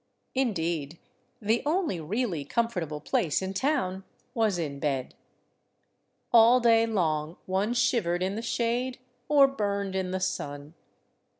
[0.33, 0.97] In deed,
[1.39, 5.13] the only really comfortable place in town was in bed.
[6.33, 10.73] All day long one shivered in the shade or burned in the sun.